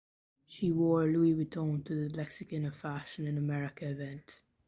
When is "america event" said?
3.37-4.41